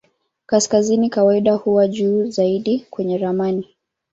Kaskazini 0.45 1.09
kawaida 1.09 1.53
huwa 1.53 1.87
juu 1.87 2.25
zaidi 2.29 2.79
kwenye 2.89 3.17
ramani. 3.17 3.67